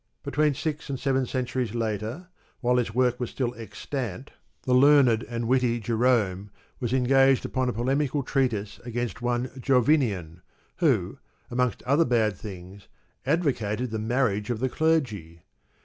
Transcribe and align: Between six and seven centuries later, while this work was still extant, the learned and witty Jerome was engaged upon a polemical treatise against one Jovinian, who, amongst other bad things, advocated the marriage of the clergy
Between 0.23 0.55
six 0.55 0.89
and 0.89 0.99
seven 0.99 1.27
centuries 1.27 1.75
later, 1.75 2.29
while 2.59 2.77
this 2.77 2.91
work 2.91 3.19
was 3.19 3.29
still 3.29 3.53
extant, 3.55 4.31
the 4.63 4.73
learned 4.73 5.21
and 5.29 5.47
witty 5.47 5.79
Jerome 5.79 6.49
was 6.79 6.91
engaged 6.91 7.45
upon 7.45 7.69
a 7.69 7.73
polemical 7.73 8.23
treatise 8.23 8.79
against 8.83 9.21
one 9.21 9.49
Jovinian, 9.59 10.41
who, 10.77 11.19
amongst 11.51 11.83
other 11.83 12.05
bad 12.05 12.35
things, 12.35 12.87
advocated 13.27 13.91
the 13.91 13.99
marriage 13.99 14.49
of 14.49 14.57
the 14.59 14.69
clergy 14.69 15.43